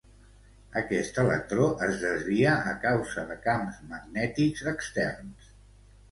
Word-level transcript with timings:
Aquest 0.79 1.17
electró 1.23 1.65
es 1.87 1.99
desvia 2.03 2.53
a 2.71 2.73
causa 2.85 3.25
de 3.33 3.37
camps 3.43 3.77
magnètics 3.91 4.65
externs. 4.73 5.53